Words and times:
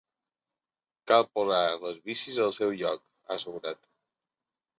Cal 1.11 1.27
posar 1.39 1.59
les 1.83 1.99
bicis 2.09 2.41
al 2.47 2.57
seu 2.57 2.73
lloc, 2.81 3.05
ha 3.29 3.35
assegurat. 3.39 3.81